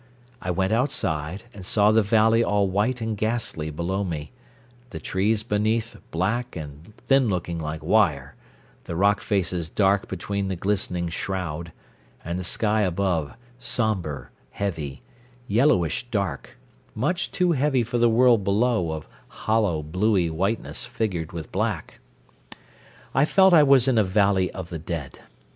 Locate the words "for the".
17.83-18.09